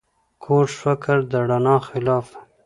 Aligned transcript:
کوږ 0.43 0.67
فکر 0.81 1.17
د 1.31 1.33
رڼا 1.49 1.75
خلاف 1.87 2.25
وي 2.31 2.39